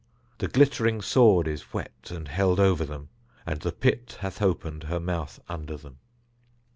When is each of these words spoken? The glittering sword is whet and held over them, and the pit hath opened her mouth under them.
The 0.39 0.47
glittering 0.47 1.03
sword 1.03 1.47
is 1.47 1.75
whet 1.75 2.09
and 2.09 2.27
held 2.27 2.59
over 2.59 2.83
them, 2.85 3.09
and 3.45 3.59
the 3.59 3.71
pit 3.71 4.17
hath 4.21 4.41
opened 4.41 4.85
her 4.85 4.99
mouth 4.99 5.39
under 5.47 5.77
them. 5.77 5.99